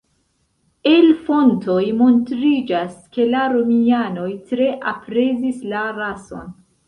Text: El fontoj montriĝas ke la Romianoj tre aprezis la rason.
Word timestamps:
El 0.91 1.03
fontoj 1.27 1.81
montriĝas 1.99 2.95
ke 3.17 3.27
la 3.35 3.43
Romianoj 3.55 4.31
tre 4.53 4.69
aprezis 4.93 5.63
la 5.75 5.85
rason. 6.01 6.51